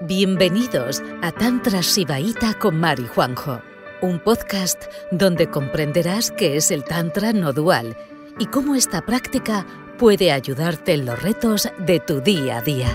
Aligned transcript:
Bienvenidos 0.00 1.02
a 1.24 1.32
Tantra 1.32 1.82
Sibaíta 1.82 2.54
con 2.54 2.78
Mari 2.78 3.08
Juanjo, 3.08 3.60
un 4.00 4.20
podcast 4.20 4.80
donde 5.10 5.50
comprenderás 5.50 6.30
qué 6.30 6.56
es 6.56 6.70
el 6.70 6.84
Tantra 6.84 7.32
no 7.32 7.52
dual 7.52 7.96
y 8.38 8.46
cómo 8.46 8.76
esta 8.76 9.02
práctica 9.02 9.66
puede 9.98 10.30
ayudarte 10.30 10.94
en 10.94 11.04
los 11.04 11.20
retos 11.20 11.68
de 11.84 11.98
tu 11.98 12.20
día 12.20 12.58
a 12.58 12.62
día. 12.62 12.86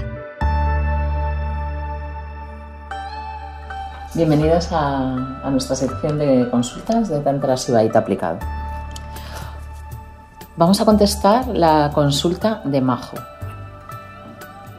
Bienvenidos 4.13 4.69
a, 4.71 5.49
nuestra 5.51 5.75
sección 5.75 6.17
de 6.17 6.47
consultas 6.49 7.09
de 7.09 7.19
Tantra 7.19 7.57
Sibaíta 7.57 7.99
aplicado. 7.99 8.39
Vamos 10.55 10.79
a 10.79 10.85
contestar 10.85 11.47
la 11.47 11.91
consulta 11.93 12.61
de 12.63 12.79
Majo. 12.79 13.17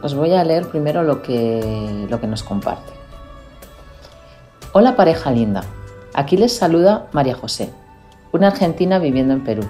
Os 0.04 0.14
voy 0.14 0.34
a 0.34 0.44
leer 0.44 0.68
primero 0.68 1.02
lo 1.02 1.22
que, 1.22 2.06
lo 2.10 2.20
que 2.20 2.26
nos 2.26 2.42
comparte. 2.42 2.92
Hola 4.74 4.96
pareja 4.96 5.30
linda, 5.30 5.64
aquí 6.12 6.36
les 6.36 6.54
saluda 6.54 7.06
María 7.12 7.34
José, 7.34 7.70
una 8.30 8.48
argentina 8.48 8.98
viviendo 8.98 9.32
en 9.32 9.42
Perú. 9.42 9.62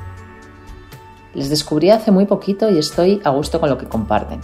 Les 1.35 1.51
descubrí 1.51 1.91
hace 1.91 2.11
muy 2.11 2.27
poquito 2.27 2.69
y 2.69 2.79
estoy 2.79 3.21
a 3.23 3.31
gusto 3.31 3.61
con 3.61 3.71
lo 3.71 3.79
que 3.79 3.87
comparten. 3.87 4.41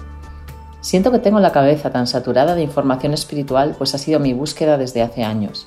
Siento 0.80 1.10
que 1.10 1.18
tengo 1.18 1.40
la 1.40 1.50
cabeza 1.50 1.90
tan 1.90 2.06
saturada 2.06 2.54
de 2.54 2.62
información 2.62 3.12
espiritual, 3.12 3.74
pues 3.76 3.92
ha 3.92 3.98
sido 3.98 4.20
mi 4.20 4.32
búsqueda 4.32 4.78
desde 4.78 5.02
hace 5.02 5.24
años. 5.24 5.66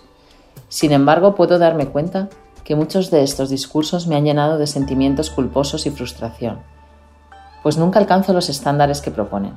Sin 0.69 0.93
embargo, 0.93 1.35
puedo 1.35 1.59
darme 1.59 1.87
cuenta 1.87 2.29
que 2.63 2.77
muchos 2.77 3.11
de 3.11 3.23
estos 3.23 3.49
discursos 3.49 4.07
me 4.07 4.15
han 4.15 4.23
llenado 4.23 4.57
de 4.57 4.67
sentimientos 4.67 5.29
culposos 5.29 5.85
y 5.85 5.91
frustración, 5.91 6.59
pues 7.61 7.77
nunca 7.77 7.99
alcanzo 7.99 8.31
los 8.31 8.47
estándares 8.47 9.01
que 9.01 9.11
proponen. 9.11 9.55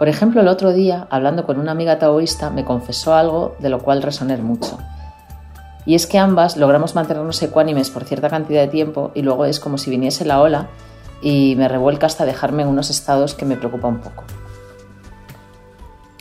Por 0.00 0.08
ejemplo, 0.08 0.40
el 0.40 0.48
otro 0.48 0.72
día, 0.72 1.06
hablando 1.10 1.44
con 1.44 1.60
una 1.60 1.72
amiga 1.72 1.98
taoísta, 1.98 2.48
me 2.48 2.64
confesó 2.64 3.12
algo 3.12 3.54
de 3.58 3.68
lo 3.68 3.80
cual 3.80 4.00
resoné 4.00 4.34
mucho. 4.38 4.78
Y 5.84 5.94
es 5.94 6.06
que 6.06 6.16
ambas 6.16 6.56
logramos 6.56 6.94
mantenernos 6.94 7.42
ecuánimes 7.42 7.90
por 7.90 8.04
cierta 8.04 8.30
cantidad 8.30 8.62
de 8.62 8.68
tiempo 8.68 9.10
y 9.14 9.20
luego 9.20 9.44
es 9.44 9.60
como 9.60 9.76
si 9.76 9.90
viniese 9.90 10.24
la 10.24 10.40
ola 10.40 10.68
y 11.20 11.54
me 11.58 11.68
revuelca 11.68 12.06
hasta 12.06 12.24
dejarme 12.24 12.62
en 12.62 12.70
unos 12.70 12.88
estados 12.88 13.34
que 13.34 13.44
me 13.44 13.58
preocupa 13.58 13.88
un 13.88 14.00
poco. 14.00 14.24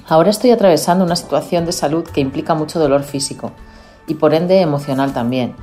Ahora 0.09 0.31
estoy 0.31 0.51
atravesando 0.51 1.05
una 1.05 1.15
situación 1.15 1.65
de 1.65 1.71
salud 1.71 2.03
que 2.03 2.19
implica 2.19 2.55
mucho 2.55 2.79
dolor 2.79 3.03
físico 3.03 3.53
y 4.07 4.15
por 4.15 4.33
ende 4.33 4.59
emocional 4.59 5.13
también. 5.13 5.55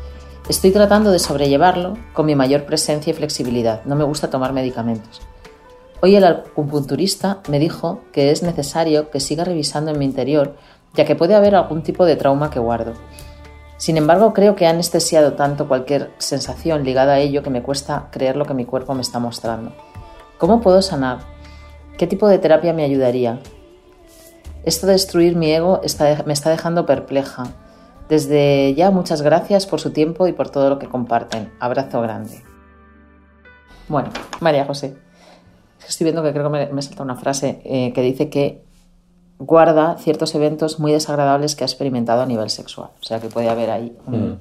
Estoy 0.49 0.71
tratando 0.71 1.11
de 1.11 1.19
sobrellevarlo 1.19 1.99
con 2.15 2.25
mi 2.25 2.35
mayor 2.35 2.65
presencia 2.65 3.11
y 3.11 3.15
flexibilidad. 3.15 3.85
No 3.85 3.95
me 3.95 4.05
gusta 4.05 4.31
tomar 4.31 4.55
medicamentos. 4.55 5.21
Hoy 6.03 6.15
el 6.15 6.25
acupunturista 6.25 7.41
me 7.49 7.59
dijo 7.59 8.01
que 8.13 8.31
es 8.31 8.43
necesario 8.43 9.11
que 9.11 9.19
siga 9.19 9.45
revisando 9.45 9.91
en 9.91 9.99
mi 9.99 10.05
interior, 10.05 10.57
ya 10.93 11.07
que 11.07 11.17
puede 11.17 11.35
haber 11.35 11.55
algún 11.55 11.83
tipo 11.83 12.05
de 12.05 12.17
trauma 12.17 12.51
que 12.51 12.59
guardo. 12.59 12.93
Sin 13.79 13.97
embargo, 13.97 14.35
creo 14.35 14.57
que 14.57 14.67
ha 14.67 14.71
anestesiado 14.71 15.33
tanto 15.35 15.69
cualquier 15.69 16.11
sensación 16.19 16.85
ligada 16.85 17.15
a 17.15 17.19
ello 17.19 17.43
que 17.43 17.51
me 17.51 17.63
cuesta 17.63 18.09
creer 18.11 18.37
lo 18.37 18.45
que 18.45 18.53
mi 18.53 18.67
cuerpo 18.67 18.95
me 18.95 19.01
está 19.01 19.19
mostrando. 19.19 19.73
¿Cómo 20.37 20.61
puedo 20.61 20.83
sanar? 20.83 21.21
¿Qué 21.97 22.07
tipo 22.07 22.29
de 22.29 22.39
terapia 22.39 22.75
me 22.75 22.85
ayudaría? 22.85 23.41
Esto 24.65 24.87
de 24.87 24.95
destruir 24.95 25.35
mi 25.35 25.51
ego 25.51 25.81
me 26.27 26.33
está 26.33 26.51
dejando 26.51 26.85
perpleja. 26.85 27.45
Desde 28.11 28.75
ya 28.75 28.91
muchas 28.91 29.23
gracias 29.23 29.65
por 29.65 29.81
su 29.81 29.93
tiempo 29.93 30.27
y 30.27 30.33
por 30.33 30.51
todo 30.51 30.69
lo 30.69 30.79
que 30.79 30.89
comparten. 30.89 31.53
Abrazo 31.59 32.03
grande. 32.03 32.43
Bueno, 33.89 34.11
María 34.41 34.67
José 34.67 35.06
estoy 35.89 36.05
viendo 36.05 36.23
que 36.23 36.33
creo 36.33 36.51
que 36.51 36.69
me, 36.73 36.83
salta 36.83 37.03
una 37.03 37.17
frase 37.17 37.61
eh, 37.65 37.93
que 37.93 38.03
dice 38.03 38.29
que 38.29 38.65
guarda 39.39 39.97
ciertos 39.99 40.35
eventos 40.35 40.79
muy 40.79 40.93
desagradables 40.93 41.55
que 41.55 41.65
ha 41.65 41.67
experimentado 41.67 42.23
a 42.23 42.27
nivel 42.27 42.51
sexual. 42.51 42.91
O 43.01 43.05
sea 43.05 43.21
que 43.21 43.29
puede 43.29 43.49
haber 43.49 43.71
ahí 43.71 43.97
un, 44.07 44.41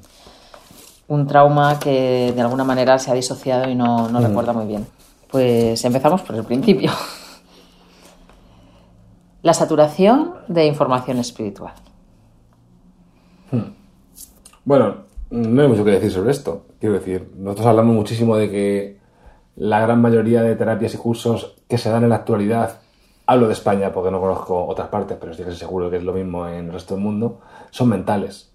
mm. 1.07 1.27
trauma 1.27 1.79
que 1.79 2.31
de 2.33 2.41
alguna 2.41 2.63
manera 2.63 2.97
se 2.99 3.11
ha 3.11 3.13
disociado 3.13 3.69
y 3.69 3.75
no, 3.75 4.09
no 4.09 4.19
mm. 4.19 4.23
recuerda 4.23 4.53
muy 4.53 4.65
bien. 4.65 4.87
Pues 5.29 5.83
empezamos 5.83 6.21
por 6.21 6.35
el 6.35 6.43
principio. 6.43 6.91
La 9.45 9.53
saturación 9.53 10.33
de 10.47 10.65
información 10.65 11.19
espiritual. 11.19 11.73
Hmm. 13.51 13.73
Bueno, 14.63 14.95
no 15.29 15.61
hay 15.61 15.67
mucho 15.67 15.85
que 15.85 15.91
decir 15.91 16.11
sobre 16.11 16.31
esto. 16.31 16.65
Quiero 16.79 16.95
decir, 16.95 17.31
nosotros 17.37 17.67
hablamos 17.67 17.95
muchísimo 17.95 18.37
de 18.37 18.49
que 18.49 18.97
la 19.55 19.79
gran 19.79 20.01
mayoría 20.01 20.41
de 20.41 20.55
terapias 20.55 20.95
y 20.95 20.97
cursos 20.97 21.55
que 21.67 21.77
se 21.77 21.89
dan 21.89 22.03
en 22.03 22.09
la 22.09 22.15
actualidad, 22.15 22.79
hablo 23.25 23.47
de 23.47 23.53
España 23.53 23.91
porque 23.91 24.11
no 24.11 24.19
conozco 24.19 24.65
otras 24.65 24.89
partes, 24.89 25.17
pero 25.19 25.31
estoy 25.31 25.53
seguro 25.55 25.89
que 25.89 25.97
es 25.97 26.03
lo 26.03 26.13
mismo 26.13 26.47
en 26.47 26.67
el 26.67 26.73
resto 26.73 26.95
del 26.95 27.03
mundo, 27.03 27.39
son 27.71 27.89
mentales. 27.89 28.51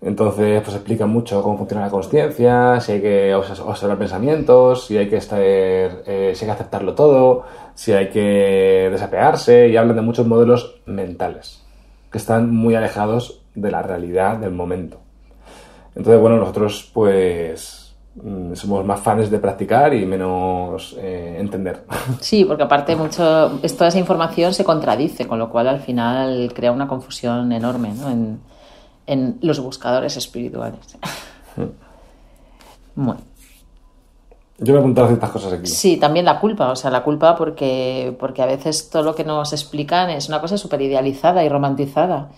Entonces, 0.00 0.60
pues 0.62 0.76
explican 0.76 1.08
mucho 1.08 1.42
cómo 1.42 1.56
funciona 1.56 1.86
la 1.86 1.90
conciencia, 1.90 2.78
si 2.80 2.92
hay 2.92 3.00
que 3.00 3.34
observar 3.34 3.96
pensamientos, 3.96 4.84
si 4.86 4.98
hay 4.98 5.08
que 5.08 5.16
estar, 5.16 5.38
eh, 5.42 6.32
si 6.34 6.44
hay 6.44 6.48
que 6.48 6.52
aceptarlo 6.52 6.94
todo, 6.94 7.44
si 7.74 7.92
hay 7.92 8.10
que 8.10 8.88
desapearse, 8.92 9.68
y 9.68 9.78
hablan 9.78 9.96
de 9.96 10.02
muchos 10.02 10.26
modelos 10.26 10.82
mentales, 10.84 11.64
que 12.12 12.18
están 12.18 12.54
muy 12.54 12.74
alejados 12.74 13.40
de 13.54 13.70
la 13.70 13.80
realidad 13.80 14.36
del 14.36 14.50
momento. 14.50 14.98
Entonces, 15.94 16.20
bueno, 16.20 16.36
nosotros 16.36 16.90
pues 16.92 17.83
somos 18.54 18.84
más 18.84 19.00
fans 19.00 19.28
de 19.28 19.38
practicar 19.38 19.92
y 19.92 20.06
menos 20.06 20.94
eh, 20.98 21.36
entender. 21.38 21.84
Sí, 22.20 22.44
porque 22.44 22.62
aparte 22.62 22.94
mucho, 22.94 23.58
toda 23.76 23.88
esa 23.88 23.98
información 23.98 24.54
se 24.54 24.64
contradice, 24.64 25.26
con 25.26 25.38
lo 25.38 25.50
cual 25.50 25.68
al 25.68 25.80
final 25.80 26.52
crea 26.54 26.72
una 26.72 26.86
confusión 26.86 27.50
enorme 27.52 27.90
en, 27.90 28.40
en, 29.06 29.38
los 29.42 29.58
buscadores 29.60 30.16
espirituales. 30.16 30.96
bueno. 32.94 33.20
Yo 34.58 34.72
me 34.72 34.78
he 34.78 34.80
apuntado 34.80 35.08
ciertas 35.08 35.30
cosas 35.30 35.52
aquí. 35.54 35.66
Sí, 35.66 35.96
también 35.96 36.24
la 36.24 36.38
culpa, 36.38 36.70
o 36.70 36.76
sea, 36.76 36.88
la 36.88 37.02
culpa 37.02 37.34
porque, 37.34 38.16
porque 38.20 38.40
a 38.40 38.46
veces 38.46 38.88
todo 38.88 39.02
lo 39.02 39.14
que 39.16 39.24
nos 39.24 39.52
explican 39.52 40.10
es 40.10 40.28
una 40.28 40.40
cosa 40.40 40.56
súper 40.56 40.80
idealizada 40.80 41.42
y 41.42 41.48
romantizada 41.48 42.30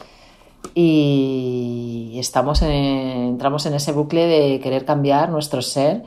y 0.75 2.17
estamos 2.19 2.61
entramos 2.63 3.65
en 3.67 3.75
ese 3.75 3.93
bucle 3.93 4.27
de 4.27 4.61
querer 4.61 4.85
cambiar 4.85 5.31
nuestro 5.31 5.63
ser, 5.63 6.03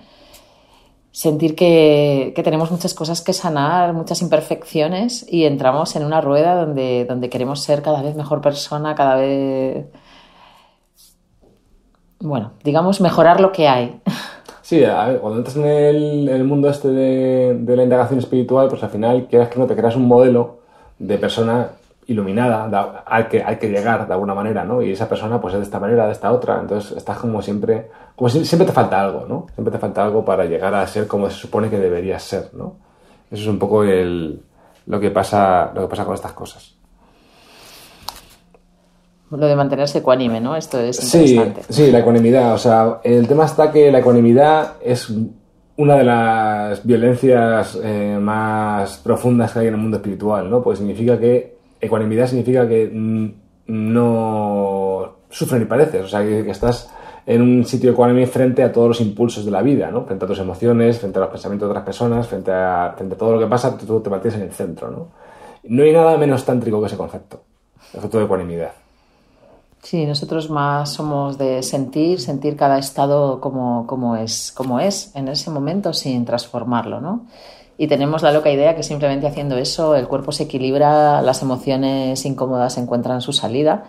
sentir 1.11 1.55
que, 1.55 2.33
tenemos 2.43 2.71
muchas 2.71 2.93
cosas 2.93 3.21
que 3.21 3.33
sanar, 3.33 3.93
muchas 3.93 4.21
imperfecciones 4.21 5.25
y 5.27 5.45
entramos 5.45 5.95
en 5.95 6.05
una 6.05 6.21
rueda 6.21 6.55
donde, 6.55 7.05
donde 7.05 7.29
queremos 7.29 7.61
ser 7.61 7.81
cada 7.81 8.01
vez 8.01 8.15
mejor 8.15 8.41
persona, 8.41 8.95
cada 8.95 9.15
vez, 9.15 9.87
bueno, 12.19 12.51
digamos, 12.63 13.01
mejorar 13.01 13.39
lo 13.39 13.51
que 13.51 13.67
hay. 13.67 14.01
Sí, 14.61 14.83
cuando 15.19 15.39
entras 15.39 15.55
en 15.55 15.65
el, 15.65 16.43
mundo 16.43 16.69
este 16.69 16.89
de, 16.89 17.57
de, 17.59 17.75
la 17.75 17.81
indagación 17.81 18.19
espiritual, 18.19 18.67
pues 18.67 18.83
al 18.83 18.91
final 18.91 19.25
quieras 19.27 19.49
que 19.49 19.57
no 19.57 19.65
te 19.65 19.75
creas 19.75 19.95
un 19.95 20.07
modelo 20.07 20.59
de 20.99 21.17
persona 21.17 21.71
iluminada 22.09 23.03
hay 23.05 23.25
que, 23.25 23.43
hay 23.43 23.57
que 23.57 23.69
llegar 23.69 24.07
de 24.07 24.13
alguna 24.13 24.33
manera, 24.33 24.63
¿no? 24.63 24.81
Y 24.81 24.91
esa 24.91 25.07
persona 25.07 25.39
pues 25.39 25.53
es 25.53 25.59
de 25.59 25.65
esta 25.65 25.79
manera, 25.79 26.07
de 26.07 26.11
esta 26.11 26.31
otra, 26.31 26.59
entonces 26.59 26.97
estás 26.97 27.17
como 27.19 27.41
siempre, 27.41 27.89
como 28.15 28.29
si 28.29 28.43
siempre 28.45 28.65
te 28.65 28.73
falta 28.73 28.99
algo, 28.99 29.25
¿no? 29.27 29.45
Siempre 29.53 29.71
te 29.71 29.77
falta 29.77 30.03
algo 30.03 30.25
para 30.25 30.45
llegar 30.45 30.73
a 30.73 30.85
ser 30.87 31.07
como 31.07 31.29
se 31.29 31.37
supone 31.37 31.69
que 31.69 31.77
deberías 31.77 32.23
ser, 32.23 32.49
¿no? 32.53 32.77
Eso 33.29 33.43
es 33.43 33.47
un 33.47 33.59
poco 33.59 33.83
el, 33.83 34.41
lo, 34.87 34.99
que 34.99 35.11
pasa, 35.11 35.71
lo 35.75 35.81
que 35.81 35.87
pasa 35.87 36.03
con 36.03 36.15
estas 36.15 36.33
cosas. 36.33 36.75
Lo 39.29 39.45
de 39.45 39.55
mantenerse 39.55 39.99
ecuánime, 39.99 40.41
¿no? 40.41 40.55
Esto 40.55 40.79
es 40.79 41.03
interesante. 41.03 41.61
Sí, 41.69 41.85
sí, 41.85 41.91
la 41.91 41.99
ecuanimidad. 41.99 42.55
O 42.55 42.57
sea, 42.57 42.99
el 43.03 43.27
tema 43.27 43.45
está 43.45 43.71
que 43.71 43.91
la 43.91 43.99
ecuanimidad 43.99 44.77
es 44.81 45.13
una 45.77 45.95
de 45.95 46.03
las 46.03 46.83
violencias 46.83 47.77
eh, 47.83 48.17
más 48.19 48.97
profundas 48.97 49.53
que 49.53 49.59
hay 49.59 49.67
en 49.67 49.75
el 49.75 49.79
mundo 49.79 49.97
espiritual, 49.97 50.49
¿no? 50.49 50.63
Pues 50.63 50.79
significa 50.79 51.19
que 51.19 51.58
ecuanimidad 51.81 52.27
significa 52.27 52.67
que 52.67 52.89
no 53.67 55.15
sufres 55.29 55.61
ni 55.61 55.67
padeces, 55.67 56.05
o 56.05 56.07
sea, 56.07 56.21
que, 56.21 56.49
estás 56.49 56.89
en 57.25 57.41
un 57.41 57.65
sitio 57.65 57.91
ecuánime 57.91 58.25
frente 58.25 58.63
a 58.63 58.71
todos 58.71 58.87
los 58.87 59.01
impulsos 59.01 59.45
de 59.45 59.51
la 59.51 59.61
vida, 59.61 59.91
¿no? 59.91 60.05
Frente 60.05 60.25
a 60.25 60.27
tus 60.27 60.39
emociones, 60.39 60.99
frente 60.99 61.19
a 61.19 61.21
los 61.21 61.29
pensamientos 61.29 61.67
de 61.67 61.71
otras 61.71 61.85
personas, 61.85 62.27
frente 62.27 62.51
a, 62.51 62.93
frente 62.97 63.15
a 63.15 63.17
todo 63.17 63.33
lo 63.33 63.39
que 63.39 63.45
pasa, 63.45 63.77
tú 63.77 63.99
te 63.99 64.09
mantienes 64.09 64.39
en 64.39 64.47
el 64.47 64.53
centro, 64.53 64.89
¿no? 64.89 65.07
No 65.63 65.83
hay 65.83 65.93
nada 65.93 66.17
menos 66.17 66.45
tántrico 66.45 66.79
que 66.79 66.87
ese 66.87 66.97
concepto, 66.97 67.43
el 67.87 67.91
concepto 67.91 68.17
de 68.17 68.25
ecuanimidad. 68.25 68.71
Sí, 69.83 70.05
nosotros 70.05 70.49
más 70.49 70.91
somos 70.91 71.37
de 71.37 71.63
sentir, 71.63 72.19
sentir 72.19 72.57
cada 72.57 72.77
estado 72.79 73.39
como, 73.39 73.87
como, 73.87 74.17
es, 74.17 74.51
como 74.51 74.79
es 74.79 75.15
en 75.15 75.29
ese 75.29 75.51
momento 75.51 75.93
sin 75.93 76.25
transformarlo, 76.25 76.99
¿no? 76.99 77.27
Y 77.81 77.87
tenemos 77.87 78.23
la 78.23 78.33
loca 78.33 78.51
idea 78.51 78.75
que 78.75 78.83
simplemente 78.83 79.25
haciendo 79.25 79.55
eso 79.57 79.95
el 79.95 80.09
cuerpo 80.09 80.33
se 80.33 80.43
equilibra, 80.43 81.21
las 81.21 81.41
emociones 81.41 82.25
incómodas 82.25 82.77
encuentran 82.77 83.21
su 83.21 83.31
salida 83.31 83.85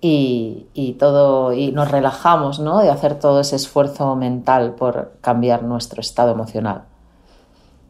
y, 0.00 0.96
todo 1.00 1.52
y 1.52 1.72
nos 1.72 1.90
relajamos 1.90 2.60
¿no? 2.60 2.78
de 2.78 2.88
hacer 2.88 3.18
todo 3.18 3.40
ese 3.40 3.56
esfuerzo 3.56 4.14
mental 4.14 4.76
por 4.76 5.14
cambiar 5.22 5.64
nuestro 5.64 6.00
estado 6.00 6.30
emocional. 6.30 6.84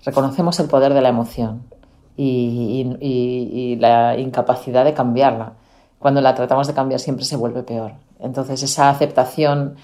Reconocemos 0.07 0.59
el 0.59 0.69
poder 0.69 0.95
de 0.95 1.03
la 1.03 1.11
emoción 1.11 1.65
y, 2.17 2.97
y 2.99 3.77
la 3.77 4.17
incapacidad 4.17 4.87
de 4.87 4.95
cambiarla. 4.95 5.53
Cuando 5.99 6.23
la 6.23 6.35
tratamos 6.35 6.67
de 6.67 6.73
cambiar 6.73 6.99
siempre 6.99 7.27
se 7.27 7.37
vuelve 7.37 7.63
peor. 7.63 7.93
Entonces 8.21 8.63
esa 8.63 8.89
aceptación 8.89 9.77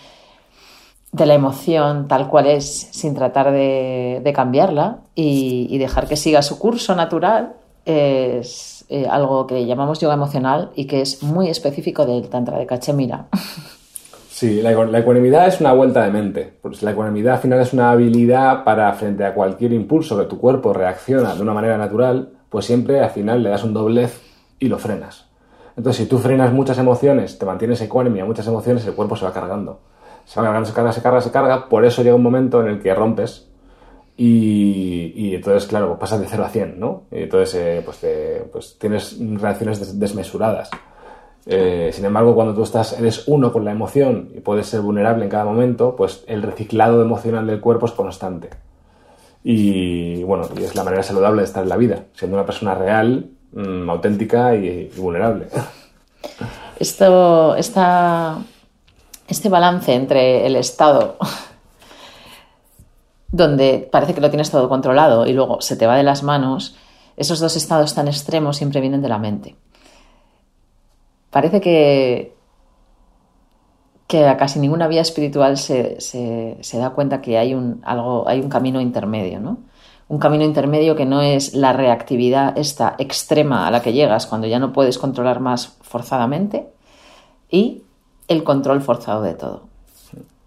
de 1.12 1.26
la 1.26 1.34
emoción 1.34 2.08
tal 2.08 2.28
cual 2.28 2.46
es 2.46 2.88
sin 2.90 3.14
tratar 3.14 3.52
de, 3.52 4.32
cambiarla 4.34 5.00
y, 5.14 5.76
dejar 5.78 6.08
que 6.08 6.16
siga 6.16 6.40
su 6.42 6.58
curso 6.58 6.96
natural 6.96 7.52
es 7.84 8.86
eh, 8.88 9.06
algo 9.08 9.46
que 9.46 9.66
llamamos 9.66 10.00
yoga 10.00 10.14
emocional 10.14 10.70
y 10.74 10.86
que 10.86 11.02
es 11.02 11.22
muy 11.22 11.48
específico 11.48 12.06
del 12.06 12.28
Tantra 12.28 12.58
de 12.58 12.66
Cachemira. 12.66 13.26
Sí, 14.30 14.60
la, 14.60 14.72
ecuanimidad 14.72 15.46
es 15.46 15.60
una 15.60 15.72
vuelta 15.72 16.02
de 16.02 16.10
mente. 16.10 16.52
Pues 16.60 16.82
la 16.82 16.90
ecuanimidad 16.90 17.34
al 17.34 17.40
final 17.40 17.60
es 17.60 17.72
una 17.72 17.92
habilidad 17.92 18.64
para, 18.64 18.92
frente 18.94 19.24
a 19.24 19.34
cualquier 19.34 19.72
impulso 19.72 20.18
que 20.18 20.24
tu 20.24 20.40
cuerpo 20.40 20.72
reacciona 20.72 21.36
de 21.36 21.42
una 21.42 21.52
manera 21.52 21.78
natural, 21.78 22.30
pues 22.48 22.64
siempre 22.64 22.98
al 22.98 23.10
final 23.10 23.44
le 23.44 23.50
das 23.50 23.62
un 23.62 23.72
doblez 23.72 24.20
y 24.58 24.66
lo 24.66 24.80
frenas. 24.80 25.28
Entonces, 25.76 26.02
si 26.02 26.08
tú 26.08 26.18
frenas 26.18 26.52
muchas 26.52 26.76
emociones, 26.78 27.38
te 27.38 27.46
mantienes 27.46 27.80
ecuánime 27.82 28.20
a 28.20 28.24
muchas 28.24 28.48
emociones, 28.48 28.84
el 28.84 28.94
cuerpo 28.94 29.14
se 29.14 29.26
va 29.26 29.32
cargando 29.32 29.78
se 30.24 30.40
va 30.40 30.46
cargando, 30.46 30.68
se 30.68 30.74
carga, 30.74 30.92
se 30.92 31.02
carga, 31.02 31.20
se 31.20 31.30
carga, 31.30 31.68
por 31.68 31.84
eso 31.84 32.02
llega 32.02 32.14
un 32.14 32.22
momento 32.22 32.60
en 32.60 32.68
el 32.68 32.80
que 32.80 32.94
rompes 32.94 33.48
y, 34.16 35.34
entonces, 35.34 35.68
claro, 35.68 35.98
pasas 35.98 36.20
de 36.20 36.26
0 36.28 36.44
a 36.44 36.48
100, 36.48 36.78
¿no? 36.78 37.04
Y 37.10 37.22
entonces, 37.22 37.54
eh, 37.54 37.82
pues, 37.84 37.98
pues, 38.52 38.76
tienes 38.78 39.18
reacciones 39.40 39.98
desmesuradas. 39.98 40.70
Eh, 41.46 41.90
sin 41.92 42.04
embargo, 42.04 42.34
cuando 42.34 42.54
tú 42.54 42.62
estás, 42.62 42.98
eres 42.98 43.26
uno 43.26 43.52
con 43.52 43.64
la 43.64 43.72
emoción 43.72 44.30
y 44.34 44.40
puedes 44.40 44.66
ser 44.66 44.80
vulnerable 44.80 45.24
en 45.24 45.30
cada 45.30 45.44
momento, 45.44 45.96
pues 45.96 46.24
el 46.28 46.42
reciclado 46.42 47.02
emocional 47.02 47.46
del 47.46 47.60
cuerpo 47.60 47.86
es 47.86 47.92
constante. 47.92 48.50
Y 49.42 50.22
bueno, 50.22 50.44
es 50.56 50.76
la 50.76 50.84
manera 50.84 51.02
saludable 51.02 51.40
de 51.40 51.46
estar 51.46 51.64
en 51.64 51.68
la 51.68 51.76
vida, 51.76 52.04
siendo 52.14 52.36
una 52.36 52.46
persona 52.46 52.76
real, 52.76 53.30
mm, 53.52 53.90
auténtica 53.90 54.54
y, 54.54 54.90
y 54.94 55.00
vulnerable. 55.00 55.46
Esto, 56.78 57.56
esta, 57.56 58.38
este 59.32 59.48
balance 59.48 59.94
entre 59.94 60.46
el 60.46 60.56
estado 60.56 61.16
donde 63.32 63.88
parece 63.90 64.14
que 64.14 64.20
lo 64.20 64.30
tienes 64.30 64.50
todo 64.50 64.68
controlado 64.68 65.26
y 65.26 65.32
luego 65.32 65.60
se 65.60 65.76
te 65.76 65.86
va 65.86 65.96
de 65.96 66.02
las 66.02 66.22
manos, 66.22 66.76
esos 67.16 67.40
dos 67.40 67.56
estados 67.56 67.94
tan 67.94 68.06
extremos 68.06 68.58
siempre 68.58 68.80
vienen 68.80 69.02
de 69.02 69.08
la 69.08 69.18
mente. 69.18 69.56
Parece 71.30 71.62
que, 71.62 72.36
que 74.06 74.26
a 74.26 74.36
casi 74.36 74.60
ninguna 74.60 74.86
vía 74.86 75.00
espiritual 75.00 75.56
se, 75.56 75.96
da 76.74 76.90
cuenta 76.90 77.22
que 77.22 77.38
hay 77.38 77.54
un, 77.54 77.80
algo, 77.84 78.28
hay 78.28 78.40
un 78.40 78.50
camino 78.50 78.82
intermedio, 78.82 79.40
¿no? 79.40 79.58
Un 80.08 80.18
camino 80.18 80.44
intermedio 80.44 80.94
que 80.94 81.06
no 81.06 81.22
es 81.22 81.54
la 81.54 81.72
reactividad 81.72 82.58
esta 82.58 82.96
extrema 82.98 83.66
a 83.66 83.70
la 83.70 83.80
que 83.80 83.94
llegas 83.94 84.26
cuando 84.26 84.46
ya 84.46 84.58
no 84.58 84.74
puedes 84.74 84.98
controlar 84.98 85.40
más 85.40 85.78
forzadamente 85.80 86.68
y 87.50 87.84
el 88.28 88.44
control 88.44 88.80
forzado 88.80 89.22
de 89.22 89.34
todo. 89.34 89.72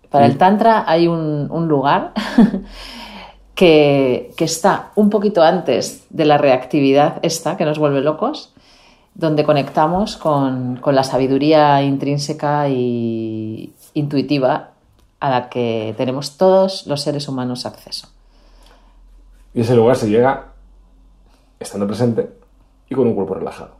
Para 0.10 0.28
el 0.28 0.38
Tantra 0.38 0.86
hay 0.88 1.08
un, 1.08 1.68
lugar 1.68 2.14
que, 3.56 4.34
está 4.38 4.92
un 4.96 5.10
poquito 5.10 5.44
antes 5.44 6.06
de 6.10 6.26
la 6.26 6.38
reactividad 6.38 7.20
esta 7.22 7.58
que 7.58 7.66
nos 7.66 7.80
vuelve 7.80 8.02
locos, 8.02 8.54
donde 9.14 9.44
conectamos 9.44 10.16
con, 10.16 10.80
la 10.86 11.04
sabiduría 11.04 11.82
intrínseca 11.82 12.68
e 12.68 13.70
intuitiva 13.94 14.72
a 15.20 15.30
la 15.30 15.50
que 15.50 15.94
tenemos 15.98 16.38
todos 16.38 16.88
los 16.88 17.02
seres 17.02 17.28
humanos 17.28 17.66
acceso. 17.66 18.08
Y 19.54 19.62
ese 19.62 19.76
lugar 19.76 19.96
se 19.96 20.10
llega 20.10 20.48
estando 21.60 21.88
presente 21.88 22.30
y 22.90 22.96
con 22.96 23.08
un 23.08 23.16
cuerpo 23.16 23.34
relajado, 23.34 23.72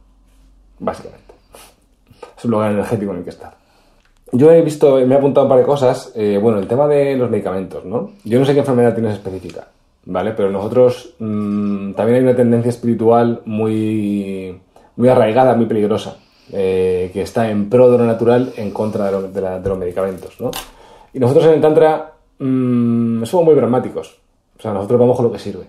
básicamente. 0.80 1.34
Es 2.38 2.44
un 2.46 2.52
lugar 2.52 2.72
energético 2.72 3.12
en 3.12 3.20
el 3.20 3.24
que 3.24 3.30
estar. 3.30 3.65
Yo 4.32 4.52
he 4.52 4.62
visto, 4.62 4.96
me 5.06 5.14
he 5.14 5.18
apuntado 5.18 5.46
un 5.46 5.50
par 5.50 5.60
de 5.60 5.66
cosas. 5.66 6.12
Eh, 6.16 6.40
bueno, 6.42 6.60
el 6.60 6.68
tema 6.68 6.88
de 6.88 7.16
los 7.16 7.30
medicamentos, 7.30 7.86
¿no? 7.86 8.12
Yo 8.24 8.40
no 8.40 8.46
sé 8.46 8.54
qué 8.54 8.60
enfermedad 8.60 8.94
tienes 8.94 9.14
específica, 9.14 9.68
¿vale? 10.06 10.32
Pero 10.32 10.50
nosotros 10.50 11.16
mm, 11.20 11.94
también 11.94 12.18
hay 12.18 12.24
una 12.24 12.36
tendencia 12.36 12.70
espiritual 12.70 13.42
muy, 13.46 14.60
muy 14.96 15.10
arraigada, 15.10 15.56
muy 15.56 15.68
peligrosa, 15.68 16.18
eh, 16.52 17.12
que 17.14 17.22
está 17.22 17.50
en 17.50 17.70
pro 17.70 17.92
de 17.92 18.00
lo 18.00 18.06
natural 18.06 18.52
en 18.58 18.72
contra 18.72 19.12
de, 19.12 19.70
los 19.70 19.78
medicamentos, 19.78 20.40
¿no? 20.40 20.52
Y 21.14 21.20
nosotros 21.20 21.46
en 21.46 21.54
el 21.54 21.62
Tantra 21.62 22.14
mmm, 22.40 23.24
somos 23.24 23.46
muy 23.46 23.56
pragmáticos. 23.56 24.20
O 24.58 24.62
sea, 24.62 24.74
nosotros 24.74 25.00
vamos 25.00 25.16
con 25.16 25.26
lo 25.26 25.32
que 25.32 25.40
sirve. 25.40 25.66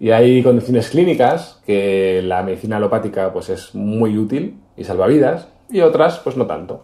y 0.00 0.10
hay 0.10 0.42
condiciones 0.42 0.90
clínicas 0.90 1.62
que 1.64 2.20
la 2.22 2.42
medicina 2.42 2.78
alopática 2.78 3.32
pues 3.32 3.48
es 3.48 3.74
muy 3.76 4.18
útil 4.18 4.58
y 4.76 4.82
salva 4.82 5.06
vidas, 5.06 5.48
y 5.70 5.80
otras 5.80 6.18
pues 6.18 6.36
no 6.36 6.46
tanto 6.46 6.82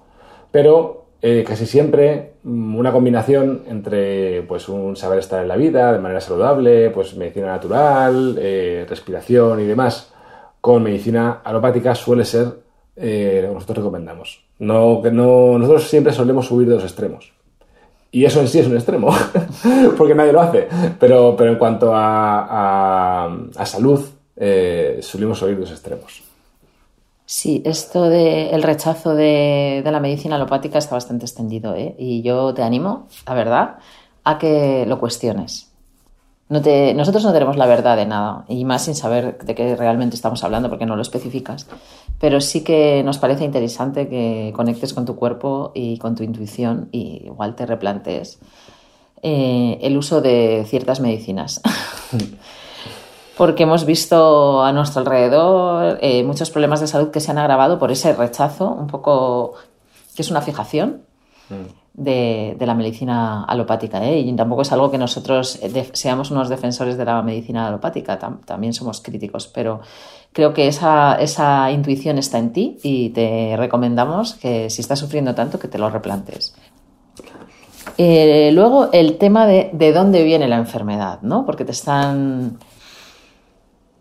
pero 0.51 1.07
eh, 1.23 1.45
casi 1.47 1.67
siempre 1.67 2.33
mm, 2.43 2.77
una 2.77 2.93
combinación 2.93 3.65
entre 3.69 4.43
pues 4.43 4.69
un 4.69 4.97
saber 4.97 5.19
estar 5.19 5.43
en 5.43 5.49
la 5.49 5.57
vida 5.57 5.93
de 5.93 5.99
manera 5.99 6.21
saludable, 6.21 6.91
pues 6.91 7.15
medicina 7.17 7.49
natural, 7.49 8.37
eh, 8.41 8.87
respiración 8.89 9.61
y 9.61 9.65
demás, 9.65 10.13
con 10.61 10.83
medicina 10.83 11.41
alopática 11.45 11.95
suele 11.95 12.25
ser 12.25 12.49
eh, 12.97 13.41
lo 13.43 13.49
que 13.49 13.55
nosotros 13.55 13.79
recomendamos. 13.79 14.45
No, 14.59 15.03
no, 15.11 15.59
nosotros 15.59 15.89
siempre 15.89 16.13
solemos 16.13 16.51
huir 16.51 16.69
de 16.69 16.75
los 16.75 16.85
extremos. 16.85 17.33
Y 18.13 18.25
eso 18.25 18.41
en 18.41 18.49
sí 18.49 18.59
es 18.59 18.67
un 18.67 18.75
extremo, 18.75 19.15
porque 19.97 20.15
nadie 20.15 20.33
lo 20.33 20.41
hace. 20.41 20.69
Pero, 20.99 21.37
pero 21.37 21.53
en 21.53 21.59
cuanto 21.59 21.95
a, 21.95 23.27
a, 23.57 23.67
salud, 23.67 24.05
eh, 24.37 24.99
solimos 25.01 25.41
huir 25.43 25.55
de 25.55 25.61
los 25.61 25.71
extremos. 25.71 26.23
Sí, 27.33 27.63
esto 27.65 28.09
del 28.09 28.61
rechazo 28.61 29.15
de, 29.15 29.85
la 29.85 30.01
medicina 30.01 30.35
alopática 30.35 30.79
está 30.79 30.97
bastante 30.97 31.27
extendido 31.27 31.77
¿eh? 31.77 31.95
y 31.97 32.23
yo 32.23 32.53
te 32.55 32.65
animo, 32.65 33.07
la 33.25 33.35
verdad, 33.35 33.79
a 34.25 34.37
que 34.37 34.85
lo 34.85 34.99
cuestiones. 34.99 35.71
No 36.49 36.61
te, 36.61 36.93
nosotros 36.93 37.23
no 37.23 37.33
tenemos 37.33 37.57
la 37.57 37.67
verdad 37.67 37.97
de 37.97 38.05
nada 38.05 38.45
y 38.49 38.65
más 38.65 38.85
sin 38.85 38.97
saber 38.97 39.39
de 39.45 39.55
qué 39.55 39.77
realmente 39.77 40.17
estamos 40.17 40.43
hablando 40.43 40.69
porque 40.71 40.87
no 40.87 40.97
lo 40.97 41.03
especificas, 41.03 41.69
pero 42.19 42.41
sí 42.41 42.65
que 42.65 43.05
nos 43.05 43.19
parece 43.19 43.45
interesante 43.45 44.09
que 44.09 44.53
conectes 44.57 44.93
con 44.93 45.07
tu 45.07 45.15
cuerpo 45.15 45.71
y 45.73 45.99
con 45.99 46.17
tu 46.17 46.25
intuición 46.25 46.89
y 46.91 47.27
igual 47.27 47.55
te 47.55 47.65
replantees 47.65 48.41
eh, 49.23 49.79
el 49.83 49.97
uso 49.97 50.21
de 50.21 50.65
ciertas 50.67 50.99
medicinas. 50.99 51.61
porque 53.41 53.63
hemos 53.63 53.87
visto 53.87 54.63
a 54.63 54.71
nuestro 54.71 55.01
alrededor 55.01 55.97
eh, 56.03 56.23
muchos 56.25 56.51
problemas 56.51 56.81
de 56.81 56.87
salud 56.87 57.11
que 57.11 57.21
se 57.21 57.31
han 57.31 57.39
agravado 57.39 57.79
por 57.79 57.91
ese 57.91 58.13
rechazo, 58.13 58.69
un 58.69 58.87
poco 58.87 59.55
que 60.15 60.21
es 60.21 60.31
una 60.31 60.43
fijación 60.43 61.05
mm. 61.49 61.95
de, 61.95 62.57
la 62.61 62.75
medicina 62.75 63.45
alopática. 63.45 64.05
¿eh? 64.05 64.19
Y 64.19 64.31
tampoco 64.35 64.61
es 64.61 64.73
algo 64.73 64.91
que 64.91 64.99
nosotros 64.99 65.59
seamos 65.95 66.31
unos 66.31 66.51
defensores 66.51 66.99
de 66.99 67.05
la 67.07 67.23
medicina 67.23 67.67
alopática, 67.67 68.19
también 68.45 68.75
somos 68.75 69.01
críticos, 69.01 69.47
pero 69.47 69.81
creo 70.35 70.53
que 70.53 70.69
esa, 70.69 71.15
esa 71.15 71.71
intuición 71.71 72.19
está 72.19 72.37
en 72.37 72.53
ti 72.53 72.77
y 72.83 73.09
te 73.09 73.57
recomendamos 73.57 74.35
que 74.35 74.69
si 74.69 74.83
estás 74.83 74.99
sufriendo 74.99 75.35
tanto, 75.35 75.59
que 75.59 75.69
te 75.69 75.79
lo 75.79 75.89
replantes. 75.89 76.55
Eh, 77.97 78.51
luego, 78.53 78.91
el 78.93 79.17
tema 79.17 79.47
de, 79.47 79.71
de 79.73 79.95
dónde 79.95 80.25
viene 80.25 80.47
la 80.47 80.59
enfermedad, 80.59 81.23
¿no? 81.23 81.47
Porque 81.47 81.65
te 81.65 81.73
están 81.73 82.59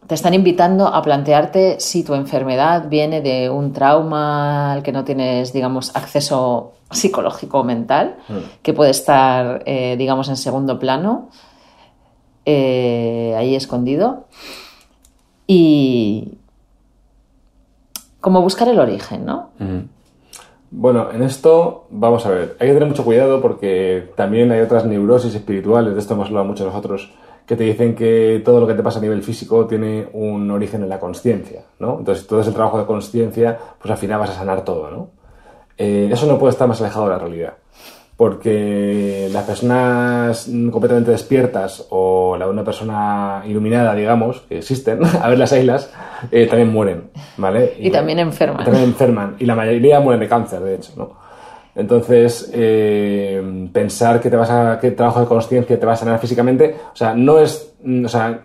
te 0.10 0.16
están 0.16 0.34
invitando 0.34 0.88
a 0.88 1.04
plantearte 1.04 1.80
si 1.80 2.04
tu 2.04 2.16
enfermedad 2.16 2.90
viene 2.90 3.22
de 3.22 3.48
un 3.48 3.74
trauma 3.74 4.74
al 4.74 4.82
que 4.82 4.92
no 4.92 5.04
tienes, 5.04 5.54
digamos, 5.54 5.96
acceso 5.96 6.72
psicológico 6.90 7.60
o 7.60 7.64
mental, 7.64 8.16
mm. 8.28 8.64
que 8.64 8.74
puede 8.74 8.90
estar, 8.90 9.62
eh, 9.68 9.98
digamos, 10.00 10.28
en 10.28 10.36
segundo 10.36 10.80
plano, 10.80 11.30
eh, 12.44 13.36
ahí 13.38 13.54
escondido. 13.54 14.26
Y 15.46 16.40
como 18.20 18.42
buscar 18.42 18.68
el 18.68 18.80
origen, 18.80 19.28
¿no? 19.28 19.52
Bueno, 20.72 21.12
en 21.12 21.22
esto 21.22 21.86
vamos 21.92 22.26
a 22.26 22.30
ver, 22.30 22.58
hay 22.60 22.70
que 22.70 22.74
tener 22.74 22.90
mucho 22.90 23.06
cuidado 23.06 23.44
porque 23.44 24.10
también 24.16 24.52
hay 24.52 24.62
otras 24.62 24.86
neurosis 24.86 25.36
espirituales, 25.36 25.94
de 25.94 26.00
esto 26.00 26.16
hemos 26.16 26.30
hablado 26.30 26.48
mucho 26.48 26.66
nosotros, 26.66 27.12
que 27.50 27.56
te 27.56 27.64
dicen 27.64 27.96
que 27.96 28.44
todo 28.46 28.60
lo 28.60 28.68
que 28.68 28.76
te 28.76 28.84
pasa 28.84 29.00
a 29.00 29.02
nivel 29.02 29.24
físico 29.24 29.66
tiene 29.66 30.08
un 30.14 30.52
origen 30.52 30.84
en 30.84 30.90
la 30.90 31.00
consciencia, 31.00 31.64
¿no? 31.80 31.98
Entonces, 31.98 32.28
todo 32.28 32.42
ese 32.42 32.52
trabajo 32.52 32.78
de 32.78 32.86
consciencia, 32.86 33.58
pues 33.80 33.90
al 33.90 33.98
final 33.98 34.20
vas 34.20 34.30
a 34.30 34.34
sanar 34.36 34.64
todo, 34.64 34.92
¿no? 34.92 35.10
Eh, 35.76 36.08
eso 36.12 36.28
no 36.28 36.38
puede 36.38 36.52
estar 36.52 36.68
más 36.68 36.80
alejado 36.80 37.06
de 37.06 37.12
la 37.14 37.18
realidad, 37.18 37.54
porque 38.16 39.30
las 39.32 39.46
personas 39.46 40.48
completamente 40.72 41.10
despiertas 41.10 41.88
o 41.90 42.38
la 42.38 42.48
una 42.48 42.64
persona 42.64 43.42
iluminada, 43.48 43.96
digamos, 43.96 44.42
que 44.42 44.60
existen, 44.60 45.00
a 45.20 45.28
ver 45.28 45.40
las 45.40 45.52
islas, 45.52 45.92
eh, 46.30 46.46
también 46.46 46.72
mueren, 46.72 47.10
¿vale? 47.38 47.74
Y, 47.80 47.88
y 47.88 47.90
también 47.90 48.20
enferman. 48.20 48.64
También 48.64 48.84
enferman, 48.84 49.38
y 49.40 49.48
la 49.48 49.56
mayoría 49.56 50.00
mueren 50.00 50.20
de 50.20 50.28
cáncer, 50.28 50.60
de 50.60 50.76
hecho, 50.76 50.92
¿no? 50.96 51.29
Entonces, 51.76 52.50
eh, 52.54 53.70
pensar 53.72 54.20
que 54.20 54.30
te 54.30 54.36
vas 54.36 54.50
a, 54.50 54.80
que 54.80 54.92
trabajo 54.92 55.22
de 55.22 55.28
conciencia 55.28 55.80
te 55.80 55.86
va 55.86 55.94
a 55.94 55.98
sanar 55.98 56.20
físicamente, 56.20 56.76
o 56.92 56.96
sea, 56.96 57.14
no 57.14 57.40
es, 57.40 57.74
o 57.84 58.08
sea, 58.08 58.42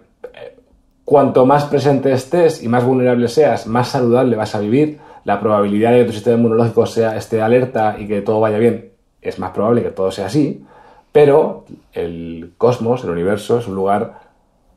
cuanto 1.05 1.45
más 1.47 1.65
presente 1.65 2.13
estés 2.13 2.63
y 2.63 2.69
más 2.69 2.85
vulnerable 2.85 3.29
seas, 3.29 3.67
más 3.67 3.89
saludable 3.89 4.37
vas 4.37 4.55
a 4.55 4.61
vivir. 4.61 4.99
La 5.25 5.41
probabilidad 5.41 5.93
de 5.93 6.01
que 6.01 6.05
tu 6.05 6.13
sistema 6.13 6.37
inmunológico 6.37 6.85
sea, 6.85 7.17
esté 7.17 7.41
alerta 7.41 7.97
y 7.99 8.07
que 8.07 8.21
todo 8.21 8.41
vaya 8.41 8.59
bien 8.59 8.93
es 9.23 9.39
más 9.39 9.51
probable 9.53 9.83
que 9.83 9.91
todo 9.91 10.11
sea 10.11 10.27
así. 10.27 10.65
Pero 11.11 11.65
el 11.93 12.53
cosmos, 12.59 13.05
el 13.05 13.11
universo, 13.11 13.59
es 13.59 13.67
un 13.67 13.75
lugar, 13.75 14.21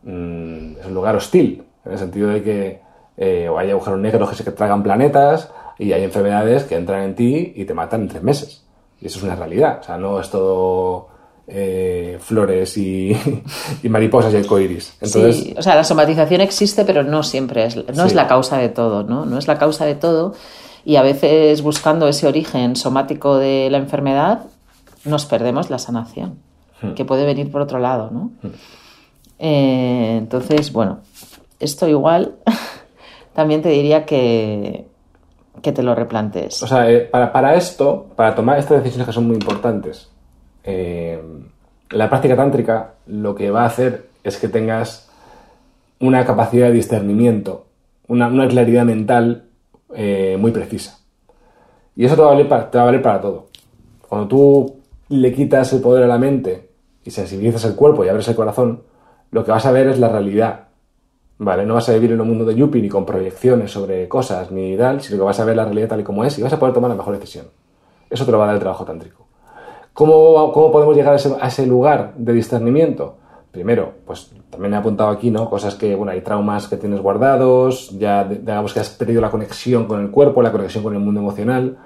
mm, 0.04 0.78
es 0.80 0.86
un 0.86 0.94
lugar 0.94 1.16
hostil, 1.16 1.64
en 1.86 1.92
el 1.92 1.98
sentido 1.98 2.30
de 2.30 2.44
que 2.44 2.82
eh, 3.18 3.50
hay 3.58 3.72
agujeros 3.72 4.00
negros 4.00 4.30
que 4.30 4.36
se 4.36 4.52
tragan 4.52 4.84
planetas 4.84 5.52
y 5.80 5.92
hay 5.94 6.04
enfermedades 6.04 6.64
que 6.64 6.76
entran 6.76 7.04
en 7.04 7.16
ti 7.16 7.54
y 7.56 7.66
te 7.66 7.74
matan 7.74 8.02
en 8.02 8.08
tres 8.08 8.24
meses. 8.24 8.64
Y 9.00 9.08
eso 9.08 9.20
es 9.20 9.24
una 9.24 9.36
realidad. 9.36 9.80
O 9.82 9.84
sea, 9.84 9.98
no 9.98 10.20
es 10.20 10.30
todo 10.30 11.08
eh, 11.48 12.18
flores 12.20 12.78
y, 12.78 13.16
mariposas 13.84 14.34
y 14.34 14.38
arcoíris. 14.38 14.98
Entonces, 15.00 15.36
sí, 15.36 15.56
o 15.58 15.62
sea, 15.62 15.76
la 15.76 15.84
somatización 15.84 16.42
existe, 16.42 16.84
pero 16.84 17.04
no 17.04 17.24
siempre 17.24 17.66
es, 17.66 17.76
no 17.76 18.06
es 18.06 18.14
la 18.14 18.28
causa 18.28 18.58
de 18.58 18.70
todo, 18.70 19.04
¿no? 19.04 19.26
No 19.26 19.38
es 19.38 19.48
la 19.48 19.58
causa 19.58 19.86
de 19.86 19.96
todo. 19.96 20.34
Y 20.84 20.96
a 20.96 21.02
veces 21.02 21.62
buscando 21.62 22.08
ese 22.08 22.28
origen 22.28 22.76
somático 22.76 23.38
de 23.38 23.70
la 23.70 23.78
enfermedad, 23.78 24.46
nos 25.06 25.26
perdemos 25.26 25.70
la 25.70 25.80
sanación, 25.80 26.40
hmm. 26.82 26.94
que 26.94 27.06
puede 27.06 27.26
venir 27.26 27.52
por 27.52 27.62
otro 27.62 27.80
lado, 27.80 28.10
¿no? 28.12 28.32
Hmm. 28.42 28.54
Eh, 29.40 30.16
entonces, 30.18 30.72
bueno, 30.72 31.00
esto 31.60 31.88
igual 31.88 32.36
también 33.34 33.62
te 33.62 33.70
diría 33.70 34.06
que, 34.06 34.88
que 35.62 35.72
te 35.72 35.84
lo 35.84 35.96
replantes. 35.96 36.62
O 36.62 36.68
sea, 36.68 36.90
eh, 36.90 37.02
para, 37.02 37.32
para, 37.32 37.56
esto, 37.56 38.08
para 38.16 38.36
tomar 38.36 38.60
estas 38.60 38.78
decisiones 38.80 39.08
que 39.08 39.14
son 39.14 39.28
muy 39.28 39.36
importantes, 39.36 40.10
eh, 40.64 41.22
la 41.92 42.10
práctica 42.10 42.36
tántrica 42.36 42.96
lo 43.08 43.34
que 43.36 43.50
va 43.50 43.64
a 43.64 43.68
hacer 43.68 44.08
es 44.24 44.38
que 44.38 44.50
tengas 44.50 45.10
una 46.00 46.26
capacidad 46.26 46.68
de 46.68 46.74
discernimiento, 46.74 47.66
una, 48.08 48.48
claridad 48.48 48.86
mental 48.86 49.46
eh, 49.96 50.38
muy 50.40 50.52
precisa. 50.52 51.00
Y 51.96 52.06
eso 52.06 52.16
te 52.16 52.22
va, 52.22 52.28
a 52.28 52.32
valer 52.32 52.48
para, 52.48 52.70
te 52.70 52.78
va 52.78 52.84
a 52.84 52.88
valer 52.88 53.02
para 53.02 53.22
todo. 53.22 53.48
Cuando 54.08 54.28
tú 54.28 54.76
le 55.10 55.34
quitas 55.34 55.72
el 55.74 55.82
poder 55.82 56.04
a 56.04 56.08
la 56.08 56.18
mente 56.18 56.70
y 57.04 57.12
sensibilizas 57.12 57.66
el 57.66 57.76
cuerpo 57.76 58.06
y 58.06 58.10
abres 58.10 58.28
el 58.28 58.36
corazón, 58.36 58.84
lo 59.32 59.44
que 59.44 59.52
vas 59.52 59.66
a 59.66 59.72
ver 59.72 59.88
es 59.88 60.00
la 60.00 60.10
realidad 60.10 60.67
¿vale? 61.38 61.66
No 61.66 61.76
vas 61.76 61.90
a 61.90 61.94
vivir 61.94 62.12
en 62.12 62.22
un 62.22 62.28
mundo 62.28 62.46
de 62.46 62.56
yuppie 62.56 62.82
ni 62.82 62.90
con 62.90 63.06
proyecciones 63.06 63.72
sobre 63.72 64.08
cosas 64.08 64.52
ni 64.52 64.76
tal, 64.78 65.02
sino 65.02 65.20
que 65.20 65.26
vas 65.26 65.40
a 65.40 65.46
ver 65.46 65.56
la 65.56 65.66
realidad 65.66 65.90
tal 65.90 66.00
y 66.02 66.04
como 66.04 66.24
es 66.24 66.38
y 66.40 66.44
vas 66.44 66.54
a 66.54 66.60
poder 66.60 66.74
tomar 66.74 66.90
la 66.90 66.96
mejor 66.96 67.14
decisión. 67.14 67.48
Eso 68.10 68.26
te 68.26 68.32
lo 68.32 68.38
va 68.38 68.46
a 68.46 68.48
dar 68.48 68.56
el 68.56 68.62
trabajo 68.62 68.86
tántrico. 68.86 69.26
¿Cómo, 69.94 70.52
cómo 70.52 70.72
podemos 70.72 70.96
llegar 70.96 71.14
a 71.14 71.48
ese, 71.48 71.66
lugar 71.66 72.14
de 72.16 72.34
discernimiento? 72.34 73.18
Primero, 73.52 73.94
pues 74.06 74.32
también 74.52 74.74
he 74.74 74.78
apuntado 74.78 75.10
aquí, 75.10 75.32
¿no? 75.32 75.50
Cosas 75.50 75.74
que, 75.74 75.96
bueno, 75.96 76.12
hay 76.12 76.22
traumas 76.22 76.68
que 76.68 76.78
tienes 76.78 77.02
guardados, 77.02 77.98
ya 77.98 78.24
digamos 78.24 78.74
que 78.74 78.80
has 78.80 78.90
perdido 78.90 79.22
la 79.22 79.32
conexión 79.32 79.86
con 79.88 80.00
el 80.00 80.12
cuerpo, 80.12 80.44
la 80.44 80.52
conexión 80.52 80.84
con 80.84 80.94
el 80.94 81.00
mundo 81.00 81.20
emocional. 81.20 81.80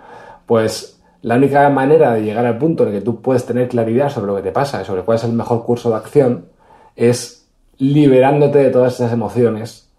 Pues 0.46 1.02
la 1.22 1.36
única 1.36 1.70
manera 1.70 2.14
de 2.14 2.24
llegar 2.24 2.46
al 2.46 2.58
punto 2.58 2.84
en 2.84 2.90
el 2.90 2.96
que 2.96 3.06
tú 3.06 3.22
puedes 3.22 3.46
tener 3.46 3.70
claridad 3.70 4.10
sobre 4.10 4.28
lo 4.28 4.36
que 4.36 4.42
te 4.42 4.52
pasa 4.52 4.82
y 4.82 4.86
sobre 4.86 5.04
cuál 5.04 5.18
es 5.18 5.24
el 5.24 5.34
mejor 5.34 5.64
curso 5.64 5.90
de 5.90 5.96
acción 5.96 6.48
es 6.96 7.41
liberándote 7.82 8.60
de 8.60 8.70
todas 8.70 8.94
esas 8.94 9.12
emociones, 9.12 9.90